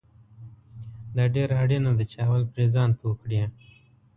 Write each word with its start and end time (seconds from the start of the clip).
دا 1.15 1.23
ډیره 1.35 1.55
اړینه 1.63 1.91
ده 1.97 2.03
چې 2.11 2.17
اول 2.25 2.43
پرې 2.53 2.65
ځان 2.75 2.89
پوه 2.99 3.13
کړې 3.21 3.41